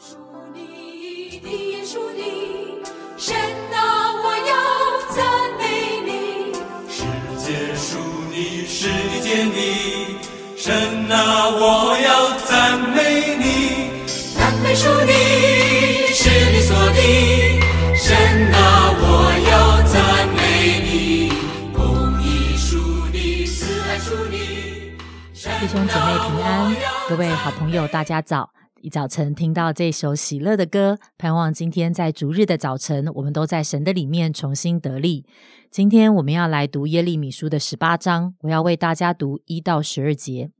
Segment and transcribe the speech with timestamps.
[0.00, 0.14] 属
[0.54, 2.78] 你的耶稣你，
[3.16, 3.34] 神
[3.74, 4.54] 啊，我要
[5.10, 5.26] 赞
[5.58, 6.54] 美你。
[6.88, 7.02] 世
[7.36, 7.98] 界属
[8.30, 10.18] 你，是你建立，
[10.56, 14.06] 神啊，我要赞美你。
[14.38, 17.60] 赞美属你，是你所的，
[17.96, 18.16] 神
[18.54, 19.02] 啊，我
[19.50, 21.32] 要赞美你。
[21.74, 22.78] 公义属
[23.12, 24.92] 你，慈爱属你，
[25.34, 26.76] 神啊弟兄姐妹平安，
[27.08, 28.48] 各位好朋友，大家早！
[28.80, 35.24] 一早晨听到这首喜乐的歌，盼望今天在逐日的早晨，我们都在神的里面重新得力。
[35.68, 40.50] 今天我们要来读耶利米书的十八章，我要为大家读一到十二节。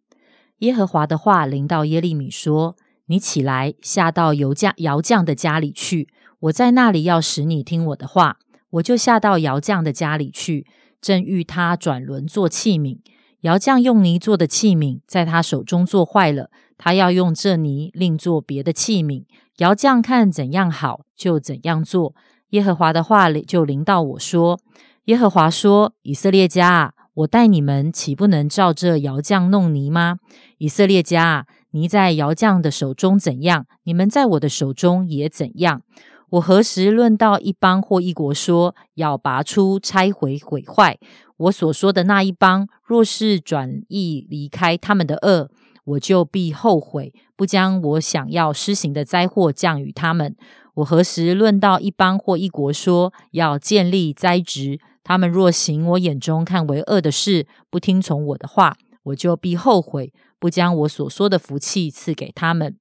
[0.58, 6.08] 耶和华的话临到耶利米说：“你起来，下到窑匠窑匠的家里去，
[6.40, 8.38] 我在那里要使你听我的话。
[8.70, 10.66] 我就下到窑匠的家里去，
[11.00, 12.98] 正遇他转轮做器皿。
[13.42, 19.24] 窑匠用泥做的器皿，在他手中做坏了，他要用这泥另做别的器皿。
[19.58, 22.14] 窑匠看怎样好，就怎样做。
[22.50, 24.58] 耶和华的话里就临到我说：
[25.04, 30.18] 耶和华说，以色列家啊，我待你们岂不能照这窑匠弄泥吗？
[30.58, 35.82] 以色列家啊，泥在窑匠的手中怎样，你们在我的手中也怎样。
[36.30, 40.98] 我何时论到一邦或一国说要拔出、拆毁、毁坏？
[41.38, 45.50] 我所说的那一邦，若是转意离开他们的恶，
[45.88, 50.36] 我就必后悔，不将我想要施行的灾祸降与他们。
[50.74, 54.78] 我何时论到一邦或一国说要建立栽植？
[55.02, 62.76] 他们若行我眼中看为恶的事，不听从我的话，我就必后悔，不将我所说的福气赐给他们。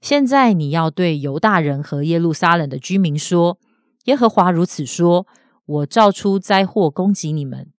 [0.00, 3.58] 现在你要对犹大人和耶路撒冷的居民说：
[4.04, 5.26] 耶和华如此说：
[5.66, 7.71] 我照出灾祸攻击你们，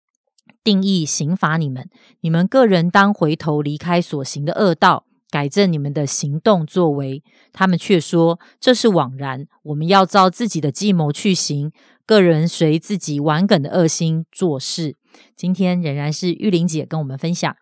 [0.64, 1.90] 定义刑罚你们。
[2.22, 7.24] 你们个人当回头离开所行的恶道，改正你们的行动作为。
[7.52, 9.48] 他们却说这是枉然。
[9.64, 11.72] 我们要照自己的计谋去行，
[12.06, 14.96] 个人随自己顽梗的恶心做事。
[15.36, 17.56] 今天仍然是玉玲姐跟我们分享。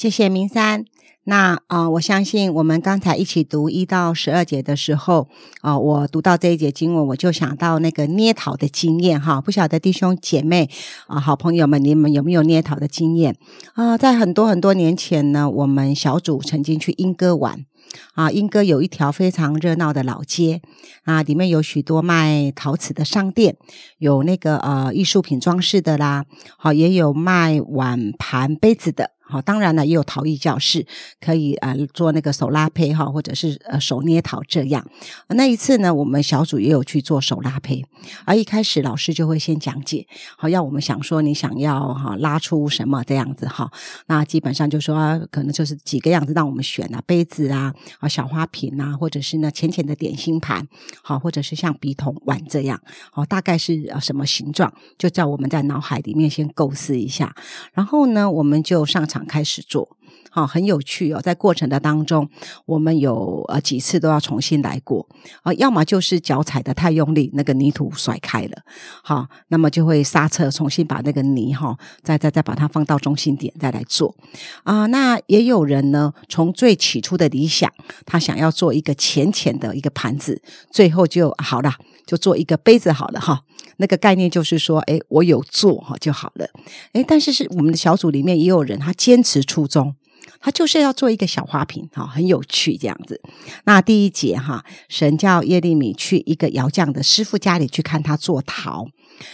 [0.00, 0.86] 谢谢明山。
[1.24, 5.28] 那啊、我相信我们刚才一起读一到十二节的时候，
[5.60, 9.42] 啊、我读到这一节经文，我就想到那个捏陶的经验哈。
[9.42, 10.70] 不晓得弟兄姐妹
[11.06, 13.36] 啊、好朋友们，你们有没有捏陶的经验
[13.74, 17.66] 啊、在很多很多年前呢，我们小组曾经去莺歌玩。
[18.14, 20.62] 啊，莺歌有一条非常热闹的老街
[21.02, 23.56] 啊，里面有许多卖陶瓷的商店，
[23.98, 26.24] 有那个呃艺术品装饰的啦，
[26.56, 29.10] 好、也有卖碗盘杯子的。
[29.30, 30.84] 好，当然了，也有陶艺教室，
[31.20, 34.84] 可以呃做那个手拉胚哈，或者是呃手捏陶这样。
[35.28, 37.84] 那一次呢，我们小组也有去做手拉胚，
[38.24, 43.70] 而一开始老师就会先讲解，好，要我们想说你想要哈拉出什么这样子哈，
[44.06, 50.66] 那基本上就说、可能就是几个样子让我们选啊，杯子啊，啊小花瓶啊，或者是呢浅浅的点心盘，
[51.02, 52.80] 好，或者是像笔筒碗这样，
[53.12, 57.34] 好，大概是呃什么形状，就叫我们在脑海里面先构思一下，
[57.72, 59.96] 然后呢，我们就上场开始做。
[60.32, 61.20] 好，很有趣哦！
[61.20, 62.28] 在过程的当中，
[62.64, 65.04] 我们有呃几次都要重新来过
[65.42, 68.62] 啊、要么就是脚踩的太用力，那个泥土甩开了，
[69.02, 74.14] 好，那么就会刹车，重新把那个泥哈、再再再把它放到中心点再来做
[74.62, 77.72] 啊、那也有人呢，从最起初的理想，
[78.06, 81.74] 他想要做一个浅浅的一个盘子，最后就好了，
[82.06, 83.40] 就做一个杯子好了哈。
[83.76, 86.46] 那个概念就是说，哎，我有做哈就好了。
[86.92, 89.94] 哎，但是是我们的小组里面也有人，他坚持初衷，
[90.38, 93.22] 他就是要做一个小花瓶，哈，很有趣这样子。
[93.64, 98.86] 那第一节哈，神叫耶利米去一个窑匠的师傅家里去看他做陶，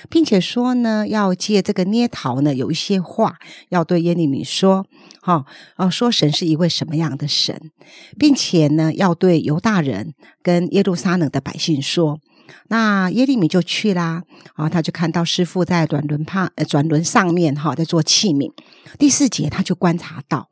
[0.08, 3.38] 并且说呢，要借这个捏陶呢，有一些话
[3.70, 4.86] 要对耶利米说，
[5.20, 5.44] 哈、
[5.76, 7.72] 哦，说神是一位什么样的神，
[8.16, 12.20] 并且呢，要对犹大人跟耶路撒冷的百姓说。
[12.68, 14.22] 那耶利米就去啦，
[14.54, 18.52] 啊，他就看到师傅在转轮帕呃转轮上面哈，在做器皿。
[18.98, 20.48] 第四节他就观察到，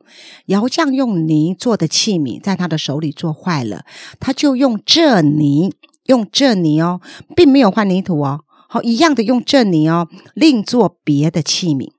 [0.47, 3.85] 窑匠用泥做的器皿在他的手里做坏了，
[4.19, 5.73] 他就用这泥，
[6.05, 7.01] 用这泥哦，
[7.35, 11.91] 并没有换泥土哦，好一样的用这泥哦，另做别的器皿。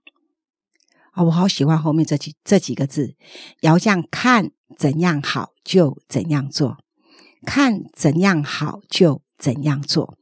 [1.12, 3.14] 啊，我好喜欢后面这几这几个字，
[3.60, 6.76] 窑匠看怎样好就怎样做，
[7.46, 10.16] 看怎样好就怎样做。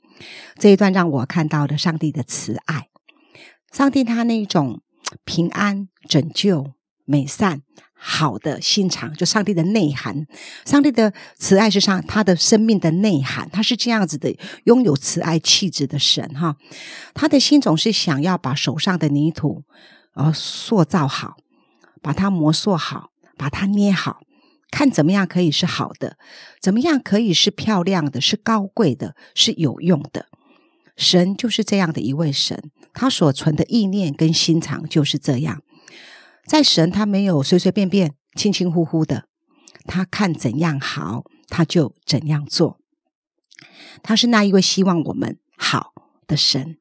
[0.58, 2.88] 这一段让我看到了上帝的慈爱，
[3.72, 4.81] 上帝他那种
[5.25, 6.72] 平安、拯救、
[7.05, 7.62] 美善、
[7.93, 10.26] 好的心肠，就上帝的内涵。
[10.64, 16.56] 上帝的慈爱是上他的生命的内涵，他是这样子的，拥有慈爱气质的神哈。
[17.12, 19.64] 他的心总是想要把手上的泥土，
[20.14, 21.37] 呃，塑造好，
[22.00, 24.20] 把它磨塑好，把它捏好。
[24.70, 26.16] 看怎么样可以是好的，
[26.61, 30.26] 怎么样可以是漂亮的、是高贵的、是有用的。
[30.96, 35.62] 神就是这样的一位神，他所存的意念跟心肠就是这样。
[36.46, 39.25] 在神，他没有随随便便、轻轻呼呼的，
[39.87, 42.78] 他看怎样好，他就怎样做。
[44.02, 45.93] 他是那一位希望我们好
[46.26, 46.76] 的神。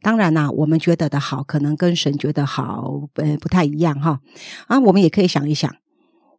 [0.00, 4.20] 当然啦，我们觉得的好，可能跟神觉得好，呃，不太一样哈。
[4.66, 5.74] 啊，我们也可以想一想，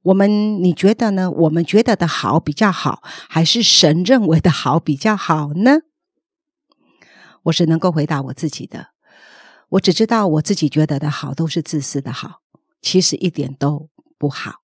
[0.05, 1.31] 我们你觉得呢？
[1.31, 5.79] 我们觉得的好比较好，还是神认为的好比较好呢？
[7.43, 8.89] 我是能够回答我自己的。
[9.69, 12.41] 我只知道我自己觉得的好都是自私的好，
[12.83, 14.57] 其实一点都不好。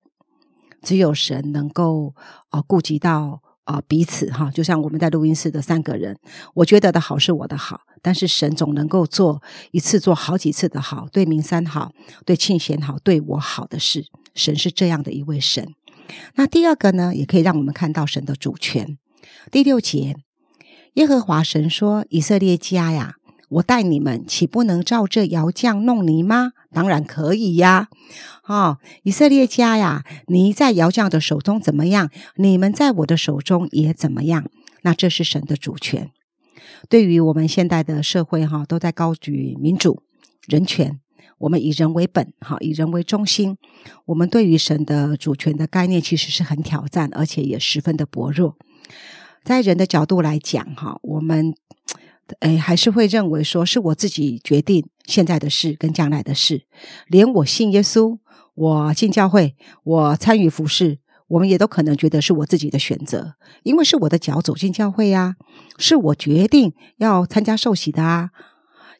[0.80, 2.14] 只有神能够
[2.50, 6.16] 啊顾及到啊彼此哈，就像我们在录音室的三个人，
[6.54, 9.42] 我觉得的好是我的好，但是神总能够做
[9.72, 11.90] 一次做好几次的好，对明山好，
[12.24, 14.06] 对庆贤好，对我好的事。
[14.34, 15.74] 神是这样的一位神。
[16.34, 18.98] 那第二个呢，也可以让我们看到神的主权。
[19.50, 20.16] 第六节，
[20.94, 23.16] 耶和华神说：“以色列家呀。”
[23.56, 26.52] 我带你们，岂不能照这窑匠弄泥吗？
[26.72, 27.90] 当然可以呀！
[28.46, 32.10] 哦，以色列家呀，泥在窑匠的手中怎么样？
[32.36, 34.46] 你们在我的手中也怎么样？
[34.84, 36.10] 那这是神的主权。
[36.88, 40.02] 对于我们现代的社会，哈，都在高举民主、
[40.46, 40.98] 人权，
[41.42, 43.56] 我们以人为本，哈，以人为中心。
[44.06, 48.56] 我们对于神的主权的概念，其实是很挑战，而且也十分的薄弱。
[49.44, 51.54] 在人的角度来讲，哈，我们。
[52.40, 56.62] 哎，还是会认为说是我自己决定现在的事跟将来的事，
[57.08, 58.16] 连我信耶稣，
[58.54, 60.98] 我进教会，我参与服饰，
[61.28, 63.34] 我们也都可能觉得是我自己的选择，
[63.64, 65.36] 因为是我的脚走进教会呀，
[65.76, 68.30] 是我决定要参加受洗的啊。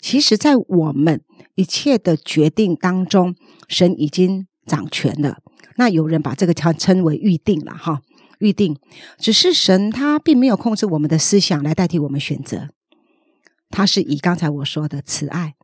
[0.02, 1.22] 其实，在我们
[1.54, 3.36] 一切的决定当中，
[3.68, 5.38] 神已经掌权了。
[5.76, 8.02] 那有人把这个称称为预定了哈，
[8.40, 8.76] 预定，
[9.16, 12.70] 只是神他并没有控制我们的思想来代替我们选择。
[13.70, 15.54] 他是以刚才我说的慈爱，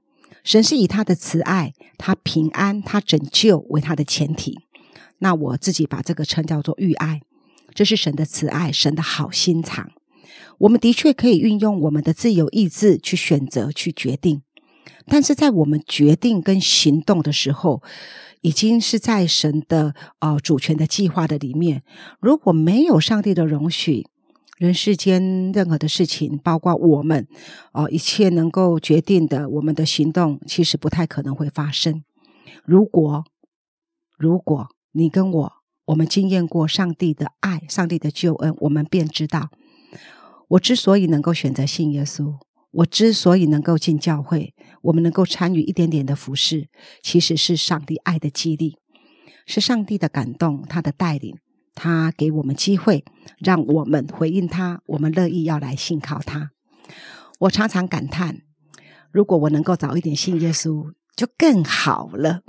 [0.44, 4.61] 神是以他的慈爱、他平安、他拯救为他的前提。
[5.19, 7.23] 那我自己把这个称叫做预爱，
[7.75, 9.91] 这是神的慈爱，神的好心肠。
[10.59, 14.43] 我们的确可以运用我们的自由意志去选择、去决定，
[15.07, 17.83] 但是在我们决定跟行动的时候，
[18.41, 21.83] 已经是在神的呃主权的计划的里面。
[22.21, 24.07] 如果没有上帝的容许，
[24.59, 27.27] 人世间任何的事情，包括我们，
[27.73, 32.03] 哦，一切能够决定的，我们的行动其实不太可能会发生。
[32.65, 33.25] 如果，
[34.19, 35.53] 如果你跟我，
[35.87, 39.51] 我们经验过上帝的爱、上帝的救恩，我们便知道，
[40.49, 42.35] 我之所以能够选择信耶稣，
[42.71, 46.69] 我之所以能够进教会，我们能够参与一点点的服饰，
[47.03, 48.77] 其实是上帝爱的激励，
[49.47, 51.37] 是上帝的感动，他的带领。
[51.81, 53.05] 他给我们机会，
[53.39, 56.51] 让我们回应他，我们乐意要来信靠他。
[57.41, 58.43] 我常常感叹，
[59.12, 62.43] 如果我能够早一点信耶稣，就更好了。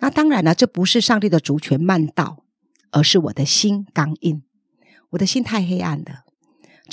[0.00, 2.44] 那当然了，这不是上帝的主权慢到，
[2.90, 4.42] 而是我的心刚硬，
[5.12, 6.21] 我的心太黑暗了。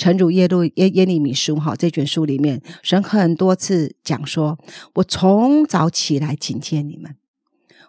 [0.00, 4.58] 诚如耶路耶耶利米书哈这卷书里面，神很多次讲说
[4.96, 7.16] ：“我从早起来警戒你们，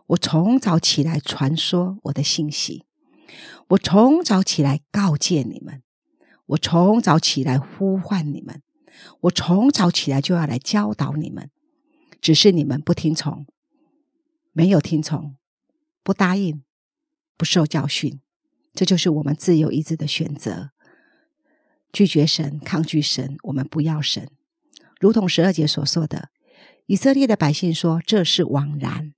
[0.07, 2.83] 我从早起来传说我的信息。”
[3.69, 5.83] 我从早起来告诫你们，
[6.47, 8.61] 我从早起来呼唤你们，
[9.21, 11.49] 我从早起来就要来教导你们，
[12.19, 13.45] 只是你们不听从，
[14.51, 15.37] 没有听从，
[16.03, 16.61] 不答应，
[17.37, 18.19] 不受教训，
[18.73, 20.71] 这就是我们自由意志的选择。
[21.91, 24.29] 拒绝神，抗拒神，我们不要神。
[24.99, 26.29] 如同十二节所说的，
[26.85, 29.13] 以色列的百姓说：“这是枉然。”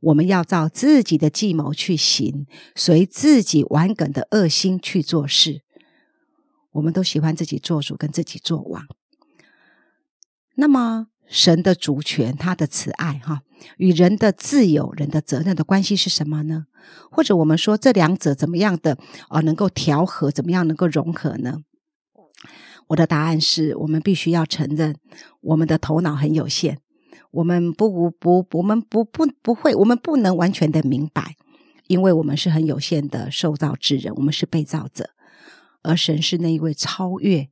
[0.00, 5.62] 我们要照自己的计谋去行，随自己顽梗的恶心去做事。
[6.72, 8.86] 我们都喜欢自己做主，跟自己做王。
[10.54, 13.42] 那么，神的主权、他的慈爱，哈，
[13.76, 16.66] 与人的自由、人的责任的关系是什么呢？
[17.10, 18.96] 或者我们说，这两者怎么样的
[19.28, 20.30] 啊，能够调和？
[20.30, 21.62] 怎么样能够融合呢？
[22.88, 24.96] 我的答案是我们必须要承认，
[25.40, 26.78] 我们的头脑很有限。
[27.30, 31.34] 我们不不不，我们不不不会，我们不能完全的明白，
[31.88, 35.10] 因为我们是很有限的受造之人，我们是被造者，
[35.82, 37.48] 而神是那一位超越、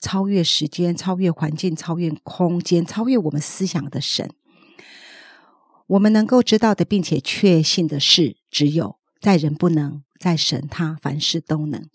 [0.00, 4.30] 超越时间、超越环境、超越空间、超越我们思想的神。
[5.88, 11.88] 我们能够知道的，并且确信的是，只有在人不能，在神他凡事都能。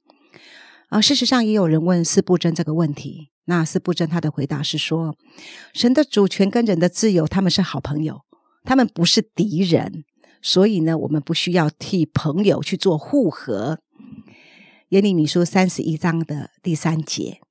[0.88, 3.30] 啊，事实上也有人问四不真这个问题。
[3.46, 5.16] 那四不真他的回答是说，
[5.74, 8.22] 神的主权跟人的自由，他们是好朋友，
[8.64, 10.04] 他们不是敌人。
[10.42, 13.80] 所以呢，我们不需要替朋友去做护合。
[14.90, 17.42] 耶利米书三十一章的第三节，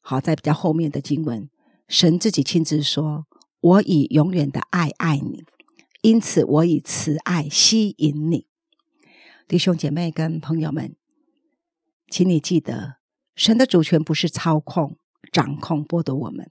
[0.00, 1.50] 好，在比较后面的经文，
[1.88, 3.26] 神自己亲自说
[3.60, 5.44] ：“我以永远的爱爱你，
[6.00, 8.46] 因此我以慈爱吸引你。”
[9.48, 10.94] 弟兄姐妹跟朋友们，
[12.08, 12.96] 请你记得，
[13.34, 14.96] 神的主权不是操控、
[15.32, 16.50] 掌控、剥夺我们。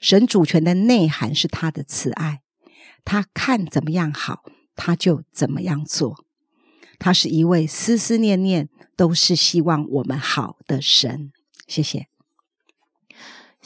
[0.00, 2.42] 神主权的内涵是他的慈爱，
[3.04, 4.44] 他看怎么样好，
[4.76, 6.24] 他就怎么样做。
[6.98, 11.32] 他是一位思思念念都是希望我们好的神。
[11.66, 12.09] 谢谢。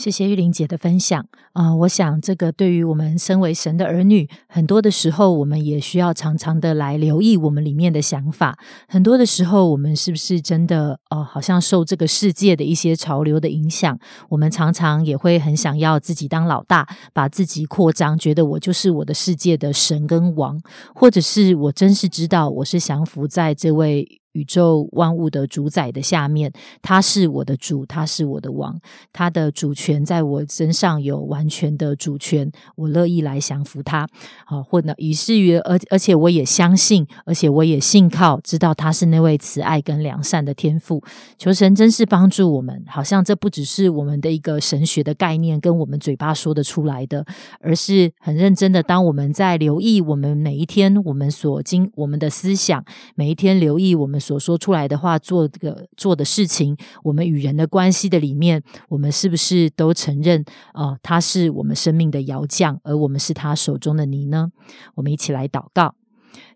[0.04, 1.74] 谢谢玉玲姐的分享啊！
[1.74, 8.58] 我想这个对于我们身为神的儿女，很多的时候我们也需要常常的来留意我们里面的想法。
[8.86, 11.24] 很多的时候，我们是不是真的哦？
[11.24, 20.60] 好像受这个世界的一些潮流的影响，我们常常也会很想要自己当老大，把自己扩张，觉得我就是我的世界的神跟王，
[20.94, 24.20] 或者是我真是知道我是降服在这位。
[24.34, 28.78] 宇宙万物的主宰的下面，他是我的主，他是我的王，
[29.12, 34.06] 他的主权在我身上有完全的主权，我乐意来降服他。
[34.44, 41.00] 好，或呢以至于而而且我也相信，而且我也信靠，知道他是那位慈爱跟良善的天赋。
[41.38, 47.24] 求神真是帮助我们，好像这不只是我们的一个神学的概念，跟我们嘴巴说得出来的，
[47.60, 48.82] 而是很认真的。
[48.82, 54.23] 当我们在留意我们每一天我们所经我们的思想，每一天留意我们。
[54.24, 60.96] 所说出来的话，做这个做的事情，我们与人的关系的里面，我们是不是都承认啊？
[61.02, 64.50] 他是我们生命的窑匠，而我们是他手中的泥呢？
[64.94, 65.94] 我们一起来祷告，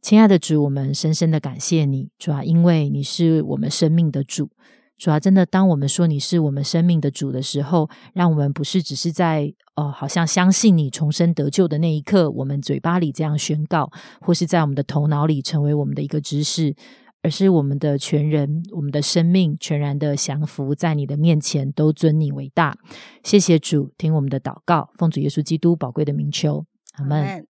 [0.01, 4.49] 亲爱的主，我们深深的感谢你，主要因为你是我们生命的主。
[4.97, 13.89] 主要真的，当我们说你是我们生命的主的时候，让我们不是只是在哦，好像相信你重生得救的那一刻，我们嘴巴里这样宣告，
[14.21, 16.75] 或是在我们的头脑里成为我们的一个知识。
[17.23, 22.77] 而是我们的全人，我们的生命全然的降服在你的面前，都尊你为大。
[23.23, 27.47] 谢谢主，听我们的祷告，奉主耶稣基督宝贵的名求，阿门。